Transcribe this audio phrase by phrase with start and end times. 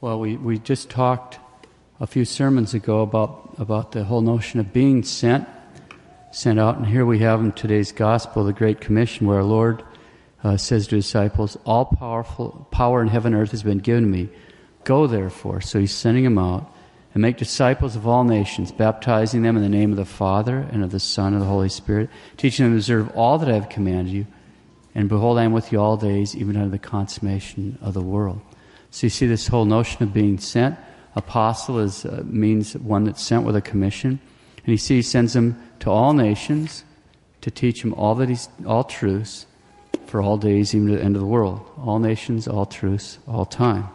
[0.00, 1.38] Well, we, we just talked
[2.00, 5.48] a few sermons ago about, about the whole notion of being sent,
[6.32, 9.84] sent out, and here we have in today's gospel the Great Commission, where our Lord
[10.42, 14.02] uh, says to his disciples, All powerful power in heaven and earth has been given
[14.02, 14.28] to me.
[14.82, 15.60] Go therefore.
[15.60, 16.70] So he's sending them out
[17.14, 20.82] and make disciples of all nations, baptizing them in the name of the Father and
[20.82, 23.54] of the Son and of the Holy Spirit, teaching them to observe all that I
[23.54, 24.26] have commanded you.
[24.94, 28.40] And behold, I am with you all days, even unto the consummation of the world.
[28.94, 30.78] So you see this whole notion of being sent.
[31.16, 34.20] Apostle is, uh, means one that's sent with a commission.
[34.58, 36.84] And you see he sends them to all nations
[37.40, 39.46] to teach them all that he's, all truths
[40.06, 41.68] for all days, even to the end of the world.
[41.76, 43.88] All nations, all truths, all time.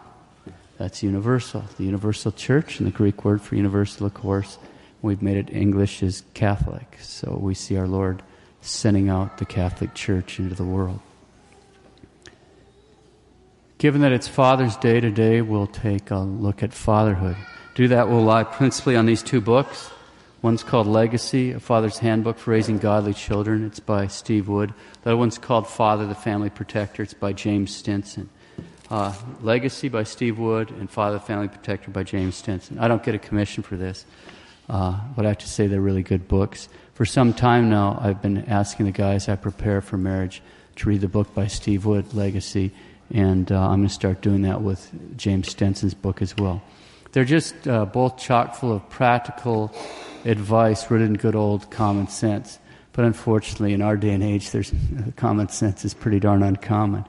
[0.76, 1.64] That's universal.
[1.78, 4.58] The universal church, and the Greek word for universal, of course,
[5.00, 6.98] we've made it English is Catholic.
[7.00, 8.22] So we see our Lord
[8.60, 11.00] sending out the Catholic Church into the world.
[13.80, 17.36] Given that it's Father's Day today, we'll take a look at fatherhood.
[17.74, 19.90] Do that will lie principally on these two books.
[20.42, 23.64] One's called Legacy, a father's handbook for raising godly children.
[23.64, 24.74] It's by Steve Wood.
[25.00, 27.02] The other one's called Father, the Family Protector.
[27.02, 28.28] It's by James Stenson.
[28.90, 32.78] Uh, Legacy by Steve Wood and Father, the Family Protector by James Stenson.
[32.78, 34.04] I don't get a commission for this,
[34.68, 36.68] uh, but I have to say they're really good books.
[36.92, 40.42] For some time now, I've been asking the guys I prepare for marriage
[40.76, 42.72] to read the book by Steve Wood, Legacy
[43.10, 46.62] and uh, I'm going to start doing that with James Stenson's book as well.
[47.12, 49.74] They're just uh, both chock full of practical
[50.24, 52.58] advice rooted in good old common sense.
[52.92, 54.72] But unfortunately, in our day and age, there's
[55.16, 57.04] common sense is pretty darn uncommon.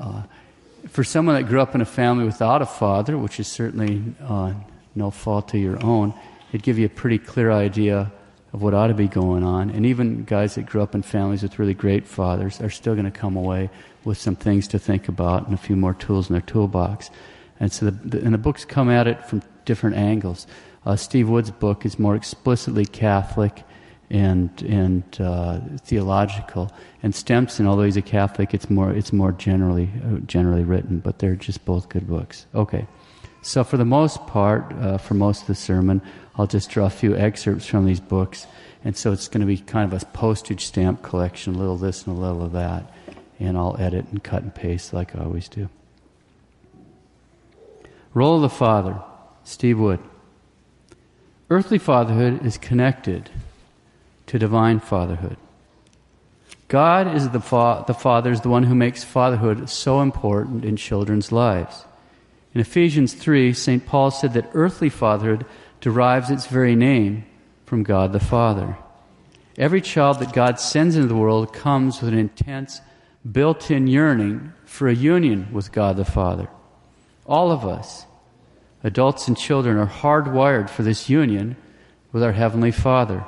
[0.00, 0.22] Uh,
[0.88, 4.52] for someone that grew up in a family without a father, which is certainly uh,
[4.94, 6.14] no fault of your own,
[6.50, 8.10] it'd give you a pretty clear idea
[8.52, 9.70] of what ought to be going on.
[9.70, 13.10] And even guys that grew up in families with really great fathers are still going
[13.10, 13.70] to come away
[14.04, 17.10] with some things to think about and a few more tools in their toolbox.
[17.60, 20.46] And so, the, and the books come at it from different angles.
[20.84, 23.62] Uh, Steve Wood's book is more explicitly Catholic
[24.10, 26.70] and and uh, theological.
[27.02, 30.98] And Stenson, although he's a Catholic, it's more it's more generally uh, generally written.
[30.98, 32.46] But they're just both good books.
[32.54, 32.86] Okay.
[33.42, 36.00] So for the most part, uh, for most of the sermon,
[36.36, 38.46] I'll just draw a few excerpts from these books.
[38.84, 42.06] And so it's going to be kind of a postage stamp collection, a little this
[42.06, 42.92] and a little of that
[43.42, 45.68] and I'll edit and cut and paste like I always do.
[48.14, 49.00] Role of the Father,
[49.44, 50.00] Steve Wood.
[51.50, 53.30] Earthly fatherhood is connected
[54.26, 55.36] to divine fatherhood.
[56.68, 60.76] God is the, fa- the Father, is the one who makes fatherhood so important in
[60.76, 61.84] children's lives.
[62.54, 63.86] In Ephesians 3, St.
[63.86, 65.46] Paul said that earthly fatherhood
[65.80, 67.24] derives its very name
[67.64, 68.76] from God the Father.
[69.56, 72.80] Every child that God sends into the world comes with an intense
[73.30, 76.48] built in yearning for a union with God the Father.
[77.26, 78.06] All of us,
[78.82, 81.56] adults and children, are hardwired for this union
[82.12, 83.24] with our Heavenly Father.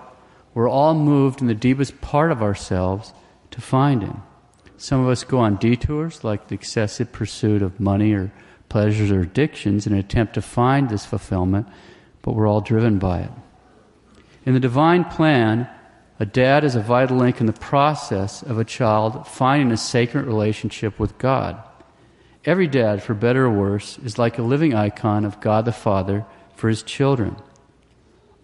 [0.52, 3.12] We're all moved in the deepest part of ourselves
[3.52, 4.22] to find Him.
[4.76, 8.32] Some of us go on detours, like the excessive pursuit of money or
[8.68, 11.68] pleasures or addictions, in an attempt to find this fulfillment,
[12.22, 13.30] but we're all driven by it.
[14.44, 15.68] In the divine plan,
[16.20, 20.26] a dad is a vital link in the process of a child finding a sacred
[20.26, 21.62] relationship with God.
[22.44, 26.26] Every dad, for better or worse, is like a living icon of God the Father
[26.54, 27.36] for his children.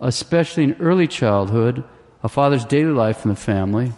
[0.01, 1.85] Especially in early childhood,
[2.23, 3.93] a father's daily life in the family,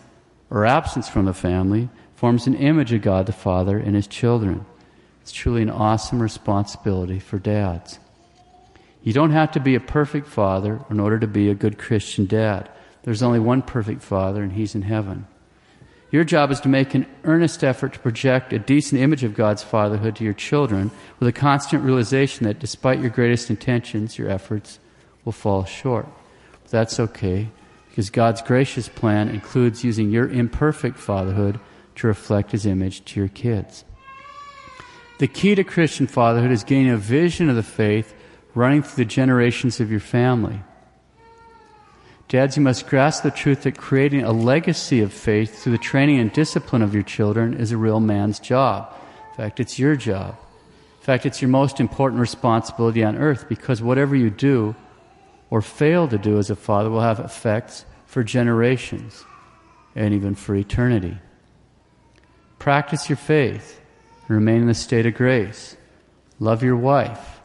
[0.50, 4.66] or absence from the family, forms an image of God the Father and his children.
[5.22, 8.00] It's truly an awesome responsibility for dads.
[9.04, 12.26] You don't have to be a perfect father in order to be a good Christian
[12.26, 12.68] dad.
[13.04, 15.26] There's only one perfect Father, and He's in heaven.
[16.10, 19.62] Your job is to make an earnest effort to project a decent image of God's
[19.62, 24.78] fatherhood to your children with a constant realization that despite your greatest intentions, your efforts
[25.24, 26.06] will fall short.
[26.62, 27.48] But that's okay,
[27.88, 31.60] because God's gracious plan includes using your imperfect fatherhood
[31.96, 33.84] to reflect His image to your kids.
[35.22, 38.12] The key to Christian fatherhood is gaining a vision of the faith
[38.56, 40.60] running through the generations of your family.
[42.26, 46.18] Dads, you must grasp the truth that creating a legacy of faith through the training
[46.18, 48.92] and discipline of your children is a real man's job.
[49.30, 50.34] In fact, it's your job.
[50.98, 54.74] In fact, it's your most important responsibility on earth because whatever you do
[55.50, 59.24] or fail to do as a father will have effects for generations
[59.94, 61.16] and even for eternity.
[62.58, 63.78] Practice your faith
[64.28, 65.76] remain in the state of grace.
[66.38, 67.40] Love your wife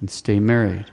[0.00, 0.86] and stay married.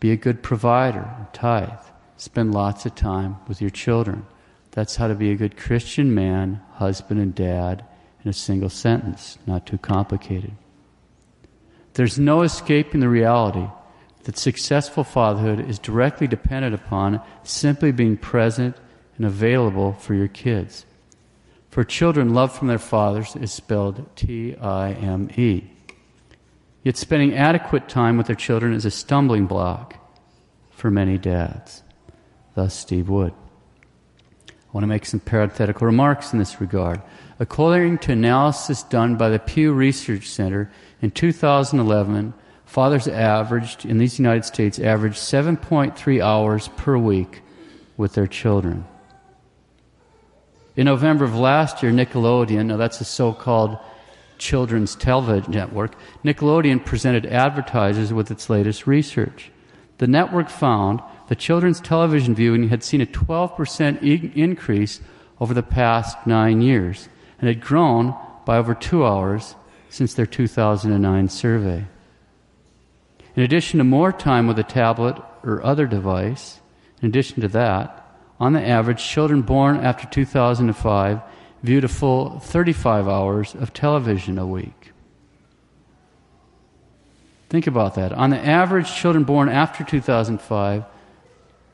[0.00, 1.84] Be a good provider and tithe.
[2.16, 4.26] Spend lots of time with your children.
[4.72, 7.84] That's how to be a good Christian man, husband, and dad
[8.24, 10.52] in a single sentence, not too complicated.
[11.94, 13.66] there's no escaping the reality
[14.24, 18.76] that successful fatherhood is directly dependent upon simply being present
[19.16, 20.84] and available for your kids.
[21.70, 25.70] For children, love from their fathers is spelled T I M E.
[26.82, 29.94] Yet spending adequate time with their children is a stumbling block
[30.70, 31.82] for many dads.
[32.54, 33.32] Thus, Steve Wood.
[34.48, 37.02] I want to make some parenthetical remarks in this regard.
[37.38, 40.70] According to analysis done by the Pew Research Center
[41.00, 42.34] in 2011,
[42.64, 47.42] fathers averaged, in these United States, averaged 7.3 hours per week
[47.96, 48.86] with their children.
[50.76, 53.78] In November of last year, Nickelodeon, now that's a so called
[54.38, 55.94] children's television network,
[56.24, 59.50] Nickelodeon presented advertisers with its latest research.
[59.98, 65.00] The network found that children's television viewing had seen a 12% e- increase
[65.40, 67.08] over the past nine years
[67.38, 68.14] and had grown
[68.44, 69.54] by over two hours
[69.88, 71.84] since their 2009 survey.
[73.36, 76.60] In addition to more time with a tablet or other device,
[77.02, 77.99] in addition to that,
[78.40, 81.20] on the average, children born after 2005
[81.62, 84.92] viewed a full 35 hours of television a week.
[87.50, 88.12] Think about that.
[88.12, 90.84] On the average, children born after 2005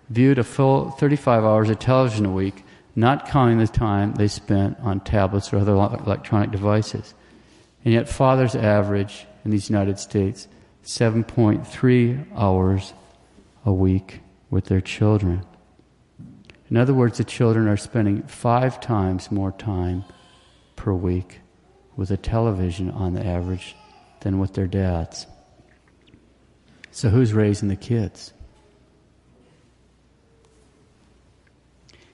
[0.09, 2.65] viewed a full 35 hours of television a week,
[2.97, 7.15] not counting the time they spent on tablets or other electronic devices.
[7.85, 10.49] And yet, fathers average in these United States
[10.85, 12.93] 7.3 hours
[13.65, 14.21] a week
[14.51, 15.45] with their children.
[16.69, 20.05] In other words, the children are spending five times more time
[20.75, 21.41] per week
[21.97, 23.77] with a television on the average
[24.21, 25.27] than with their dads.
[26.91, 28.33] So, who's raising the kids?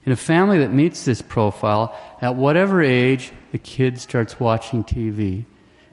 [0.05, 5.45] In a family that meets this profile, at whatever age the kid starts watching TV,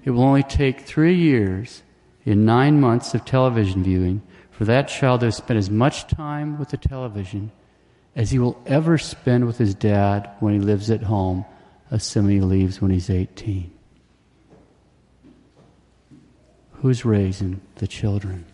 [0.05, 1.83] it will only take three years
[2.25, 6.71] in nine months of television viewing for that child to spend as much time with
[6.71, 7.53] the television
[8.17, 11.45] as he will ever spend with his dad when he lives at home,
[11.91, 13.71] assuming he leaves when he's 18.
[16.73, 18.47] Who's raising the children?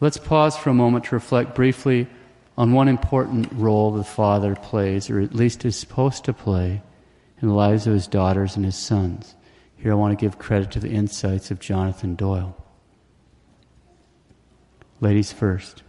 [0.00, 2.06] Let's pause for a moment to reflect briefly
[2.58, 6.82] on one important role the father plays, or at least is supposed to play,
[7.40, 9.34] in the lives of his daughters and his sons.
[9.76, 12.56] Here I want to give credit to the insights of Jonathan Doyle.
[15.00, 15.82] Ladies first.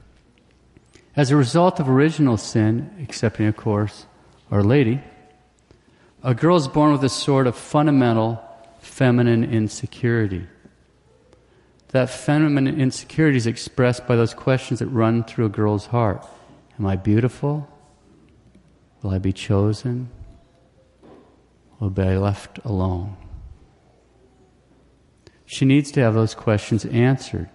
[1.15, 4.05] As a result of original sin, excepting, of course,
[4.51, 5.01] Our Lady,
[6.23, 8.43] a girl is born with a sort of fundamental
[8.79, 10.45] feminine insecurity.
[11.89, 16.25] That feminine insecurity is expressed by those questions that run through a girl's heart
[16.77, 17.67] Am I beautiful?
[19.01, 20.09] Will I be chosen?
[21.79, 23.17] Will I be left alone?
[25.45, 27.49] She needs to have those questions answered.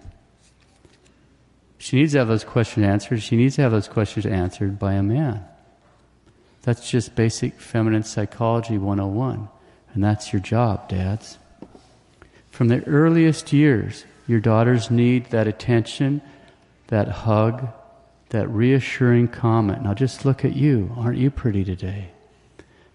[1.82, 3.20] She needs to have those questions answered.
[3.24, 5.44] She needs to have those questions answered by a man.
[6.62, 9.48] That's just basic feminine psychology 101.
[9.92, 11.38] And that's your job, dads.
[12.50, 16.22] From the earliest years, your daughters need that attention,
[16.86, 17.66] that hug,
[18.28, 19.82] that reassuring comment.
[19.82, 20.94] Now just look at you.
[20.96, 22.10] Aren't you pretty today?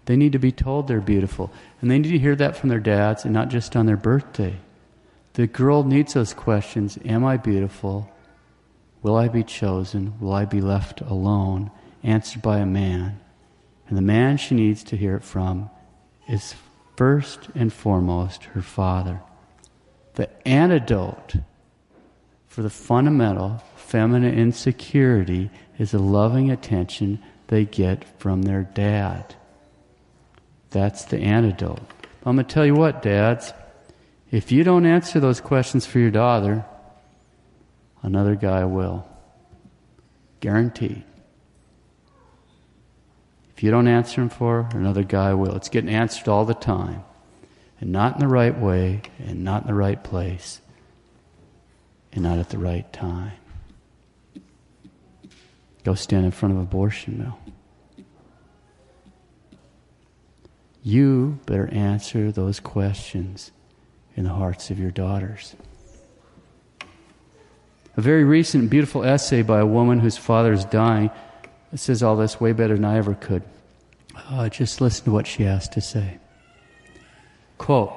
[0.06, 1.52] They need to be told they're beautiful.
[1.82, 4.56] And they need to hear that from their dads and not just on their birthday.
[5.34, 8.10] The girl needs those questions Am I beautiful?
[9.02, 10.14] Will I be chosen?
[10.20, 11.70] Will I be left alone?
[12.02, 13.20] Answered by a man.
[13.88, 15.70] And the man she needs to hear it from
[16.28, 16.54] is
[16.96, 19.20] first and foremost her father
[20.18, 21.36] the antidote
[22.48, 29.36] for the fundamental feminine insecurity is the loving attention they get from their dad.
[30.70, 31.78] That's the antidote.
[32.26, 33.52] I'm going to tell you what, dads.
[34.32, 36.64] If you don't answer those questions for your daughter,
[38.02, 39.06] another guy will.
[40.40, 41.04] Guaranteed.
[43.56, 45.56] If you don't answer them for her, another guy will.
[45.56, 47.02] It's getting answered all the time
[47.80, 50.60] and not in the right way, and not in the right place,
[52.12, 53.32] and not at the right time.
[55.84, 57.38] Go stand in front of abortion mill.
[60.82, 63.52] You better answer those questions
[64.16, 65.54] in the hearts of your daughters.
[67.98, 71.10] A very recent, beautiful essay by a woman whose father is dying
[71.74, 73.42] says all this way better than I ever could.
[74.14, 76.18] Uh, just listen to what she has to say.
[77.58, 77.92] Quote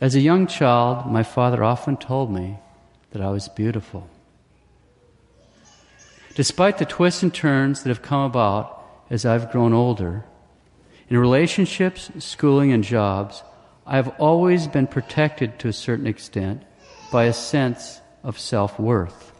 [0.00, 2.58] As a young child, my father often told me
[3.10, 4.08] that I was beautiful.
[6.34, 10.24] Despite the twists and turns that have come about as I've grown older,
[11.10, 13.42] in relationships, schooling, and jobs,
[13.86, 16.62] I have always been protected to a certain extent
[17.12, 19.32] by a sense of self worth.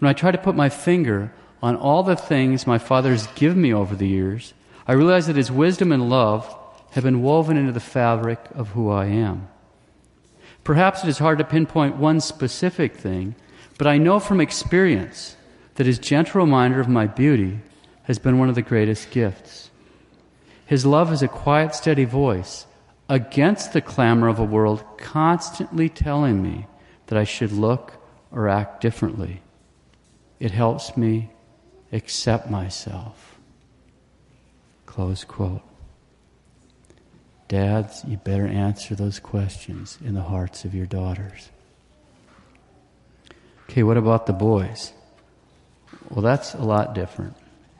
[0.00, 1.32] When I try to put my finger
[1.62, 4.52] on all the things my Father has given me over the years,
[4.88, 6.54] I realize that His wisdom and love
[6.90, 9.48] have been woven into the fabric of who I am.
[10.64, 13.36] Perhaps it is hard to pinpoint one specific thing,
[13.78, 15.36] but I know from experience
[15.76, 17.60] that His gentle reminder of my beauty
[18.02, 19.70] has been one of the greatest gifts.
[20.66, 22.66] His love is a quiet, steady voice
[23.08, 26.66] against the clamor of a world constantly telling me
[27.10, 27.94] that I should look
[28.30, 29.42] or act differently.
[30.38, 31.30] It helps me
[31.92, 33.36] accept myself.
[34.86, 35.62] Close quote.
[37.48, 41.48] Dads, you better answer those questions in the hearts of your daughters.
[43.68, 44.92] Okay, what about the boys?
[46.10, 47.34] Well, that's a lot different.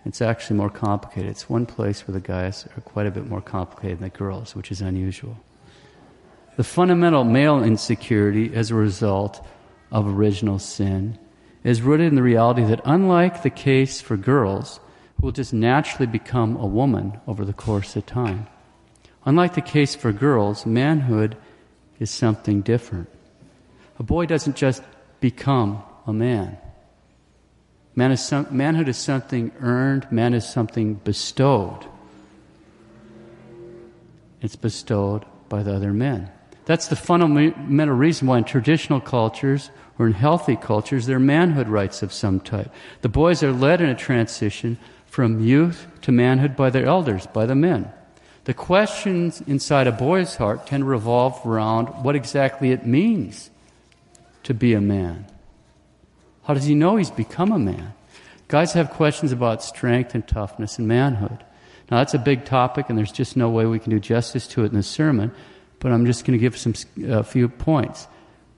[0.04, 1.30] It's actually more complicated.
[1.30, 4.56] It's one place where the guys are quite a bit more complicated than the girls,
[4.56, 5.36] which is unusual.
[6.60, 9.42] The fundamental male insecurity as a result
[9.90, 11.18] of original sin
[11.64, 14.78] is rooted in the reality that, unlike the case for girls,
[15.16, 18.46] who will just naturally become a woman over the course of time,
[19.24, 21.34] unlike the case for girls, manhood
[21.98, 23.08] is something different.
[23.98, 24.82] A boy doesn't just
[25.18, 26.58] become a man.
[27.96, 31.86] Man is some, manhood is something earned, man is something bestowed.
[34.42, 36.30] It's bestowed by the other men.
[36.70, 41.66] That's the fundamental reason why in traditional cultures or in healthy cultures there are manhood
[41.66, 42.72] rites of some type.
[43.00, 47.44] The boys are led in a transition from youth to manhood by their elders, by
[47.44, 47.90] the men.
[48.44, 53.50] The questions inside a boy's heart tend to revolve around what exactly it means
[54.44, 55.26] to be a man.
[56.44, 57.94] How does he know he's become a man?
[58.46, 61.44] Guys have questions about strength and toughness and manhood.
[61.90, 64.62] Now, that's a big topic, and there's just no way we can do justice to
[64.62, 65.32] it in this sermon,
[65.80, 66.74] but I'm just going to give some
[67.08, 68.06] a few points.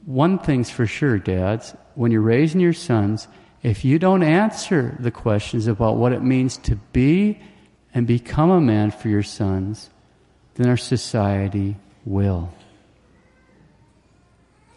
[0.04, 3.28] One thing's for sure, dads, when you're raising your sons,
[3.62, 7.40] if you don't answer the questions about what it means to be
[7.94, 9.88] and become a man for your sons,
[10.54, 12.52] then our society will.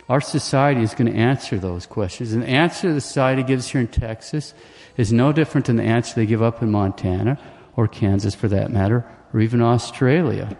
[0.07, 2.33] Our society is going to answer those questions.
[2.33, 4.53] And the answer the society gives here in Texas
[4.97, 7.39] is no different than the answer they give up in Montana
[7.75, 10.55] or Kansas for that matter, or even Australia.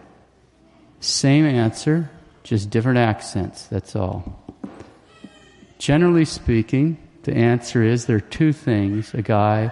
[0.99, 2.09] Same answer,
[2.43, 4.43] just different accents, that's all.
[5.77, 9.71] Generally speaking, the answer is there are two things a guy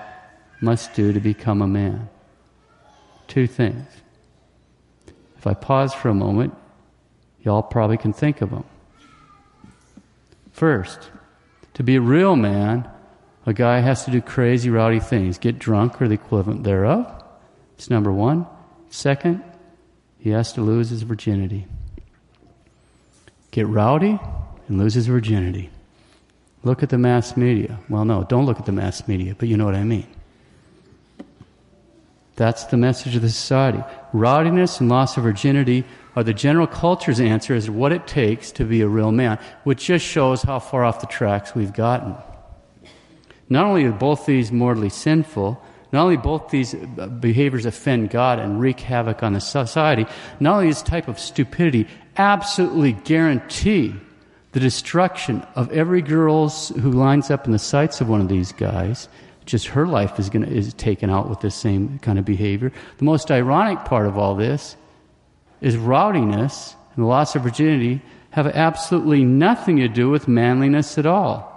[0.62, 2.10] must do to become a man.
[3.28, 3.88] Two things.
[5.38, 6.56] If I pause for a moment,
[7.42, 8.64] y'all probably can think of them.
[10.52, 11.10] First,
[11.74, 12.90] to be a real man,
[13.46, 15.38] a guy has to do crazy, rowdy things.
[15.38, 17.24] Get drunk or the equivalent thereof.
[17.76, 18.48] It's number one.
[18.90, 19.44] Second,
[20.24, 21.68] he has to lose his virginity.
[23.52, 24.18] Get rowdy
[24.70, 25.70] and lose his virginity.
[26.64, 27.78] Look at the mass media.
[27.90, 30.08] Well, no, don't look at the mass media, but you know what I mean.
[32.38, 33.84] That's the message of the society.
[34.14, 35.84] Rowdiness and loss of virginity
[36.16, 39.40] are the general culture's answer as to what it takes to be a real man,
[39.66, 42.16] which just shows how far off the tracks we've gotten.
[43.50, 45.62] Not only are both these mortally sinful,
[45.94, 50.06] not only both these uh, behaviors offend God and wreak havoc on the society,
[50.40, 53.94] not only this type of stupidity absolutely guarantee
[54.52, 58.52] the destruction of every girl who lines up in the sights of one of these
[58.52, 59.08] guys,
[59.46, 62.72] just her life is gonna, is taken out with this same kind of behavior.
[62.98, 64.76] The most ironic part of all this
[65.62, 71.06] is rowdiness and the loss of virginity have absolutely nothing to do with manliness at
[71.06, 71.52] all.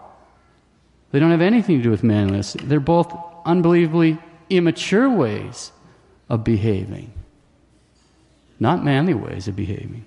[1.11, 2.55] They don't have anything to do with manliness.
[2.63, 3.15] They're both
[3.47, 4.19] unbelievably
[4.51, 5.73] immature ways
[6.29, 7.13] of behaving,
[8.59, 10.05] not manly ways of behaving.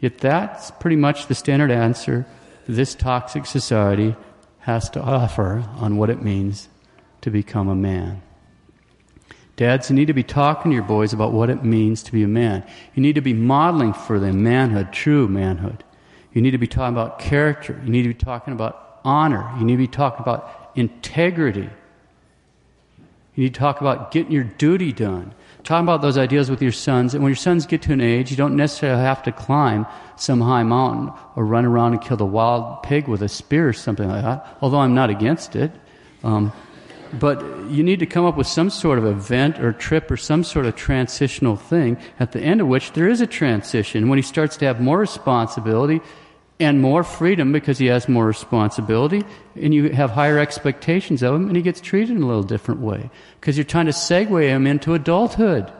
[0.00, 2.26] Yet that's pretty much the standard answer
[2.66, 4.16] this toxic society
[4.60, 6.68] has to offer on what it means
[7.20, 8.22] to become a man.
[9.56, 12.24] Dads, you need to be talking to your boys about what it means to be
[12.24, 12.66] a man.
[12.94, 15.84] You need to be modeling for them manhood, true manhood.
[16.32, 17.80] You need to be talking about character.
[17.84, 19.48] You need to be talking about honor.
[19.58, 21.70] You need to be talking about integrity.
[23.34, 25.34] You need to talk about getting your duty done.
[25.64, 27.14] Talking about those ideas with your sons.
[27.14, 29.86] And when your sons get to an age, you don't necessarily have to climb
[30.16, 33.72] some high mountain or run around and kill the wild pig with a spear or
[33.72, 35.72] something like that, although I'm not against it.
[36.22, 36.52] Um,
[37.18, 40.44] but you need to come up with some sort of event or trip or some
[40.44, 44.22] sort of transitional thing at the end of which there is a transition when he
[44.22, 46.00] starts to have more responsibility
[46.60, 49.24] and more freedom because he has more responsibility
[49.56, 52.80] and you have higher expectations of him and he gets treated in a little different
[52.80, 55.72] way because you're trying to segue him into adulthood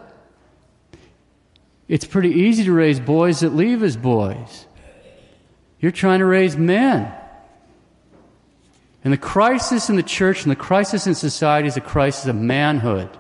[1.86, 4.66] It's pretty easy to raise boys that leave as boys.
[5.80, 7.12] You're trying to raise men.
[9.04, 12.36] And the crisis in the church and the crisis in society is a crisis of
[12.36, 13.10] manhood.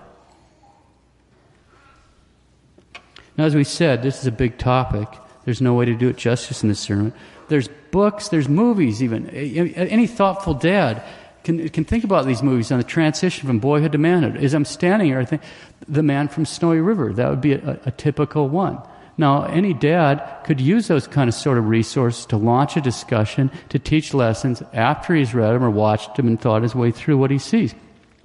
[3.36, 5.08] Now, as we said, this is a big topic.
[5.44, 7.12] There's no way to do it justice in this sermon.
[7.48, 9.28] There's books, there's movies, even.
[9.30, 11.02] Any thoughtful dad
[11.44, 14.42] can, can think about these movies on the transition from boyhood to manhood.
[14.42, 15.42] As I'm standing here, I think
[15.86, 18.80] The Man from Snowy River, that would be a, a typical one.
[19.16, 23.50] Now, any dad could use those kind of sort of resources to launch a discussion,
[23.68, 27.18] to teach lessons after he's read them or watched them and thought his way through
[27.18, 27.74] what he sees.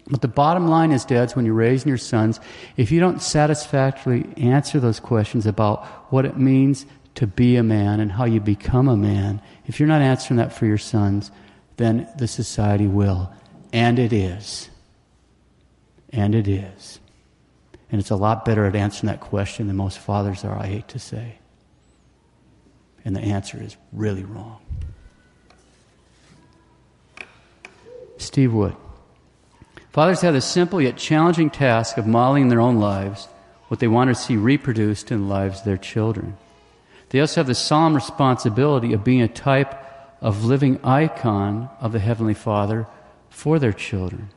[0.08, 2.40] But the bottom line is, dads, when you're raising your sons,
[2.78, 6.88] if you don't satisfactorily answer those questions about what it means
[7.20, 10.54] to be a man and how you become a man, if you're not answering that
[10.54, 11.32] for your sons,
[11.76, 13.30] then the society will.
[13.74, 14.70] And it is.
[16.12, 17.02] And it is.
[17.92, 20.88] And it's a lot better at answering that question than most fathers are, I hate
[20.88, 21.40] to say.
[23.04, 24.62] And the answer is really wrong.
[28.18, 28.78] Steve Wood.
[29.92, 33.28] Fathers have the simple yet challenging task of modeling in their own lives
[33.68, 36.38] what they want to see reproduced in the lives of their children.
[37.10, 39.76] They also have the solemn responsibility of being a type
[40.22, 42.88] of living icon of the Heavenly Father
[43.30, 44.30] for their children.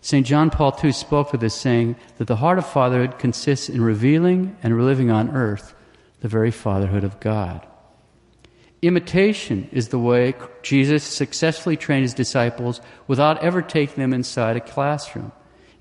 [0.00, 0.26] St.
[0.26, 4.56] John Paul II spoke of this, saying that the heart of fatherhood consists in revealing
[4.62, 5.74] and reliving on earth
[6.20, 7.66] the very fatherhood of God.
[8.82, 14.60] Imitation is the way Jesus successfully trained his disciples without ever taking them inside a
[14.60, 15.30] classroom.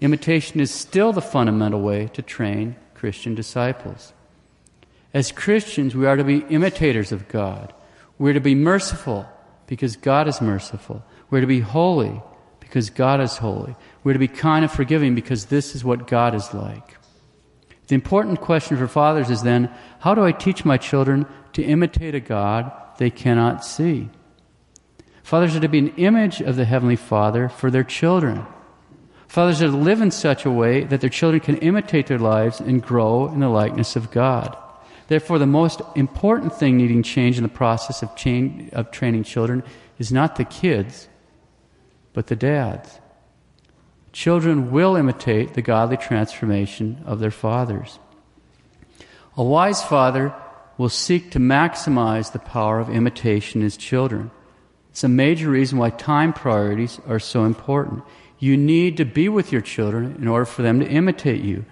[0.01, 4.13] Imitation is still the fundamental way to train Christian disciples.
[5.13, 7.73] As Christians, we are to be imitators of God.
[8.17, 9.27] We're to be merciful
[9.67, 11.03] because God is merciful.
[11.29, 12.21] We're to be holy
[12.59, 13.75] because God is holy.
[14.03, 16.97] We're to be kind and forgiving because this is what God is like.
[17.87, 22.15] The important question for fathers is then how do I teach my children to imitate
[22.15, 24.09] a God they cannot see.
[25.23, 28.45] Fathers are to be an image of the Heavenly Father for their children.
[29.27, 32.59] Fathers are to live in such a way that their children can imitate their lives
[32.59, 34.57] and grow in the likeness of God.
[35.11, 39.61] Therefore, the most important thing needing change in the process of, change, of training children
[39.99, 41.09] is not the kids,
[42.13, 43.01] but the dads.
[44.13, 47.99] Children will imitate the godly transformation of their fathers.
[49.35, 50.33] A wise father
[50.77, 54.31] will seek to maximize the power of imitation as children.
[54.91, 58.05] It's a major reason why time priorities are so important.
[58.39, 61.65] You need to be with your children in order for them to imitate you.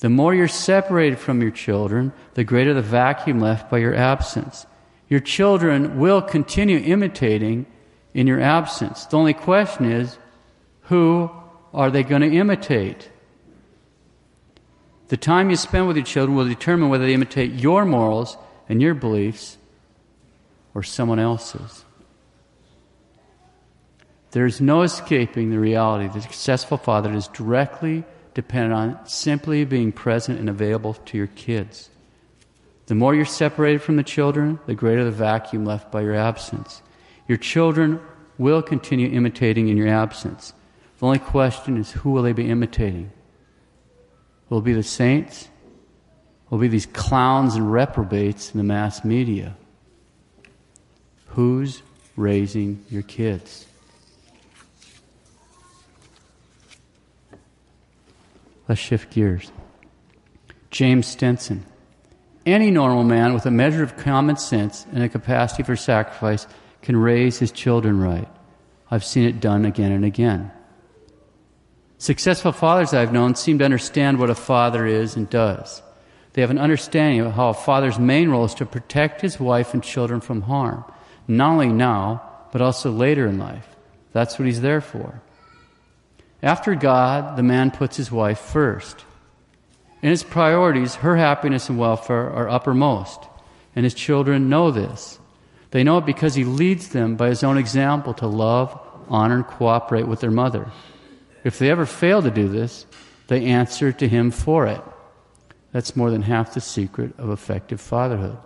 [0.00, 4.66] The more you're separated from your children, the greater the vacuum left by your absence.
[5.08, 7.66] Your children will continue imitating
[8.12, 9.06] in your absence.
[9.06, 10.18] The only question is,
[10.82, 11.30] who
[11.72, 13.10] are they going to imitate?
[15.08, 18.36] The time you spend with your children will determine whether they imitate your morals
[18.68, 19.56] and your beliefs
[20.74, 21.84] or someone else's.
[24.32, 28.04] There's no escaping the reality that a successful father is directly
[28.36, 31.88] dependent on simply being present and available to your kids.
[32.84, 36.82] The more you're separated from the children, the greater the vacuum left by your absence.
[37.26, 37.98] Your children
[38.36, 40.52] will continue imitating in your absence.
[40.98, 43.10] The only question is who will they be imitating?
[44.50, 45.48] Will be the saints
[46.50, 49.56] will be these clowns and reprobates in the mass media.
[51.28, 51.82] Who's
[52.16, 53.66] raising your kids?
[58.68, 59.50] Let's shift gears.
[60.70, 61.64] James Stenson.
[62.44, 66.46] Any normal man with a measure of common sense and a capacity for sacrifice
[66.82, 68.28] can raise his children right.
[68.90, 70.52] I've seen it done again and again.
[71.98, 75.82] Successful fathers I've known seem to understand what a father is and does.
[76.34, 79.72] They have an understanding of how a father's main role is to protect his wife
[79.72, 80.84] and children from harm,
[81.26, 83.66] not only now, but also later in life.
[84.12, 85.22] That's what he's there for.
[86.42, 89.04] After God, the man puts his wife first.
[90.02, 93.20] In his priorities, her happiness and welfare are uppermost,
[93.74, 95.18] and his children know this.
[95.70, 99.46] They know it because he leads them by his own example to love, honor, and
[99.46, 100.70] cooperate with their mother.
[101.44, 102.86] If they ever fail to do this,
[103.28, 104.80] they answer to him for it.
[105.72, 108.38] That's more than half the secret of effective fatherhood.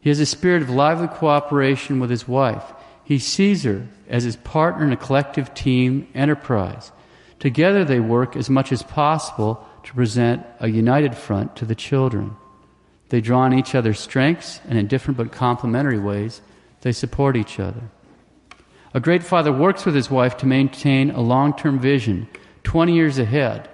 [0.00, 2.64] He has a spirit of lively cooperation with his wife.
[3.04, 6.92] He sees her as his partner in a collective team enterprise.
[7.38, 12.36] Together they work as much as possible to present a united front to the children.
[13.08, 16.42] They draw on each other's strengths, and in different but complementary ways,
[16.82, 17.90] they support each other.
[18.94, 22.28] A great father works with his wife to maintain a long term vision,
[22.64, 23.68] 20 years ahead,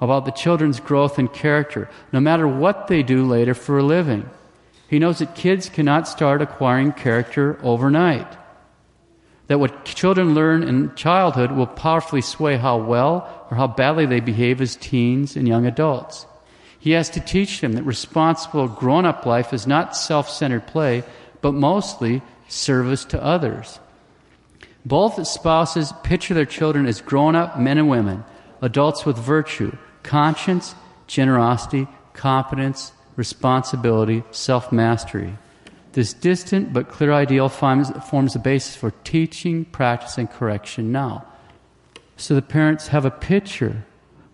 [0.00, 4.28] about the children's growth and character, no matter what they do later for a living.
[4.88, 8.36] He knows that kids cannot start acquiring character overnight.
[9.46, 14.20] That what children learn in childhood will powerfully sway how well or how badly they
[14.20, 16.26] behave as teens and young adults.
[16.78, 21.02] He has to teach them that responsible grown up life is not self centered play,
[21.40, 23.80] but mostly service to others.
[24.84, 28.24] Both spouses picture their children as grown up men and women,
[28.60, 30.74] adults with virtue, conscience,
[31.06, 35.38] generosity, competence, responsibility, self mastery.
[35.94, 41.24] This distant but clear ideal forms, forms the basis for teaching, practice, and correction now.
[42.16, 43.84] So the parents have a picture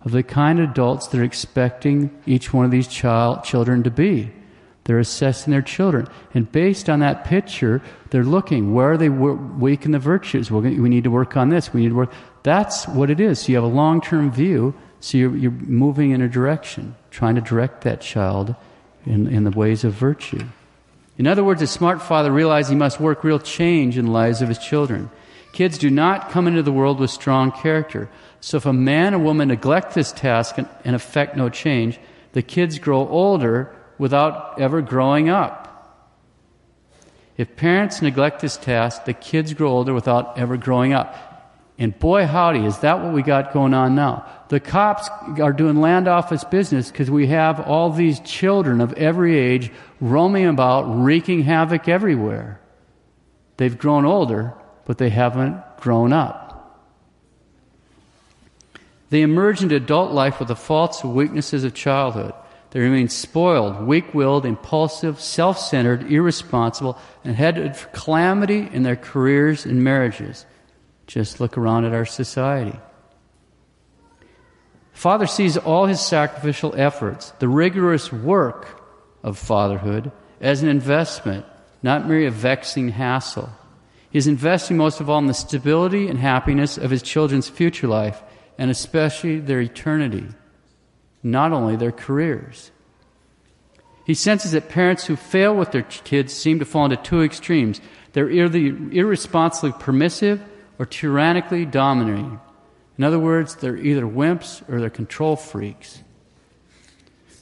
[0.03, 4.31] of the kind of adults they're expecting each one of these child, children to be.
[4.85, 6.07] They're assessing their children.
[6.33, 10.49] And based on that picture, they're looking where are they weak in the virtues?
[10.49, 11.71] we need to work on this.
[11.71, 12.11] We need to work.
[12.41, 13.41] That's what it is.
[13.41, 14.73] So you have a long term view.
[14.99, 18.55] So you're, you're moving in a direction, trying to direct that child
[19.05, 20.43] in, in the ways of virtue.
[21.21, 24.41] In other words, a smart father realizes he must work real change in the lives
[24.41, 25.11] of his children.
[25.53, 28.09] Kids do not come into the world with strong character.
[28.39, 31.99] So if a man or woman neglect this task and, and affect no change,
[32.31, 36.17] the kids grow older without ever growing up.
[37.37, 41.30] If parents neglect this task, the kids grow older without ever growing up.
[41.77, 44.25] And boy, howdy, is that what we got going on now?
[44.49, 49.37] The cops are doing land office business because we have all these children of every
[49.37, 52.59] age roaming about, wreaking havoc everywhere.
[53.57, 54.53] They've grown older,
[54.85, 56.51] but they haven't grown up.
[59.09, 62.33] They emerge into adult life with the faults and weaknesses of childhood.
[62.71, 68.95] They remain spoiled, weak willed, impulsive, self centered, irresponsible, and headed for calamity in their
[68.95, 70.45] careers and marriages.
[71.11, 72.79] Just look around at our society.
[74.93, 78.81] Father sees all his sacrificial efforts, the rigorous work
[79.21, 81.45] of fatherhood, as an investment,
[81.83, 83.49] not merely a vexing hassle.
[84.09, 87.89] He is investing most of all in the stability and happiness of his children's future
[87.89, 88.23] life,
[88.57, 90.29] and especially their eternity,
[91.21, 92.71] not only their careers.
[94.05, 97.81] He senses that parents who fail with their kids seem to fall into two extremes.
[98.13, 98.57] They're either
[98.93, 100.41] irresponsibly permissive
[100.81, 102.39] or tyrannically dominating.
[102.97, 106.01] In other words, they're either wimps or they're control freaks.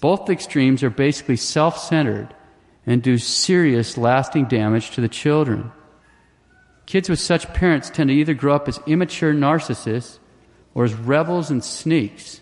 [0.01, 2.35] Both extremes are basically self centered
[2.85, 5.71] and do serious, lasting damage to the children.
[6.85, 10.19] Kids with such parents tend to either grow up as immature narcissists
[10.75, 12.41] or as rebels and sneaks.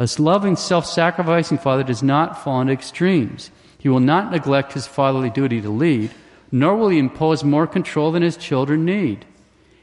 [0.00, 3.52] A loving, self sacrificing father does not fall into extremes.
[3.78, 6.10] He will not neglect his fatherly duty to lead,
[6.50, 9.26] nor will he impose more control than his children need.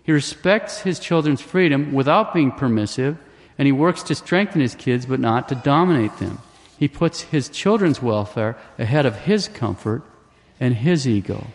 [0.09, 3.19] He respects his children's freedom without being permissive,
[3.59, 6.39] and he works to strengthen his kids but not to dominate them.
[6.79, 10.01] He puts his children's welfare ahead of his comfort
[10.59, 11.45] and his ego.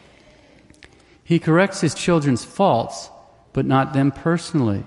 [1.24, 3.10] He corrects his children's faults,
[3.52, 4.84] but not them personally.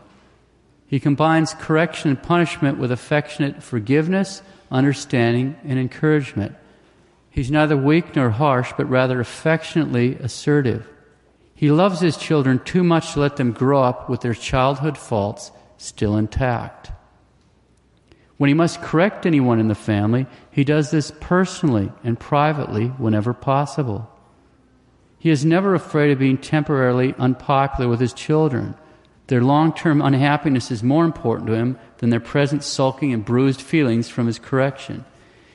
[0.88, 6.56] He combines correction and punishment with affectionate forgiveness, understanding, and encouragement.
[7.30, 10.88] He's neither weak nor harsh, but rather affectionately assertive.
[11.58, 15.52] He loves his children too much to let them grow up with their childhood faults
[15.78, 16.92] still intact.
[18.38, 23.34] When he must correct anyone in the family, he does this personally and privately whenever
[23.34, 24.08] possible.
[25.18, 28.76] He is never afraid of being temporarily unpopular with his children.
[29.26, 33.64] Their long term unhappiness is more important to him than their present sulking and bruised
[33.64, 35.06] feelings from his correction.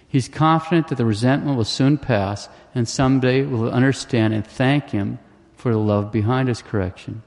[0.09, 5.21] He's confident that the resentment will soon pass and someday will understand and thank him
[5.63, 7.23] for the love behind his correction.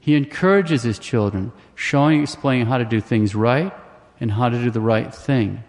[0.00, 3.72] He encourages his children, showing, and explaining how to do things right
[4.18, 5.62] and how to do the right thing.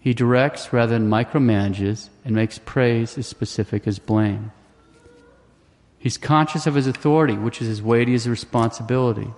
[0.00, 4.50] He directs rather than micromanages and makes praise as specific as blame.
[5.98, 9.30] He's conscious of his authority, which is as weighty as responsibility.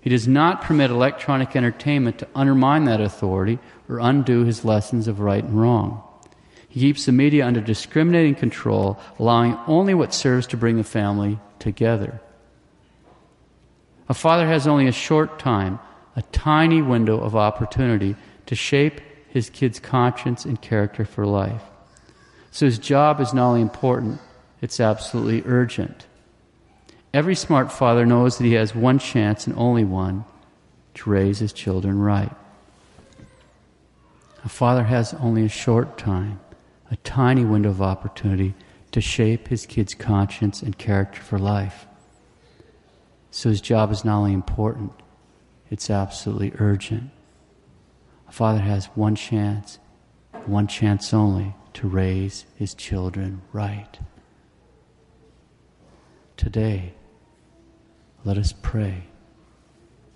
[0.00, 5.18] He does not permit electronic entertainment to undermine that authority or undo his lessons of
[5.18, 6.00] right and wrong.
[6.68, 11.38] He keeps the media under discriminating control, allowing only what serves to bring the family
[11.58, 12.20] together.
[14.08, 15.78] A father has only a short time,
[16.14, 21.62] a tiny window of opportunity to shape his kid's conscience and character for life.
[22.50, 24.20] So his job is not only important,
[24.60, 26.06] it's absolutely urgent.
[27.14, 30.24] Every smart father knows that he has one chance and only one
[30.94, 32.34] to raise his children right.
[34.44, 36.40] A father has only a short time
[36.90, 38.54] a tiny window of opportunity
[38.92, 41.86] to shape his kid's conscience and character for life.
[43.30, 44.92] So his job is not only important,
[45.70, 47.10] it's absolutely urgent.
[48.28, 49.78] A father has one chance,
[50.46, 53.98] one chance only, to raise his children right.
[56.36, 56.94] Today,
[58.24, 59.04] let us pray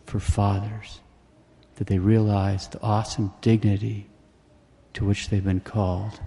[0.07, 1.01] for fathers
[1.77, 4.09] that they realize the awesome dignity
[4.95, 6.21] to which they've been called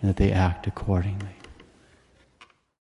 [0.00, 1.39] and that they act accordingly.